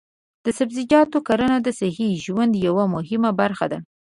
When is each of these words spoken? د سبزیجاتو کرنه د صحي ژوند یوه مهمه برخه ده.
د 0.45 0.47
سبزیجاتو 0.57 1.17
کرنه 1.27 1.57
د 1.61 1.67
صحي 1.79 2.09
ژوند 2.25 2.53
یوه 2.67 2.85
مهمه 2.95 3.31
برخه 3.41 3.65
ده. 3.71 3.79